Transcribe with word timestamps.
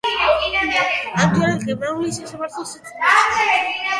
ამჯერად 1.25 1.59
გერმანული 1.67 2.15
სასამართლოს 2.17 2.71
წინაშე. 2.89 3.45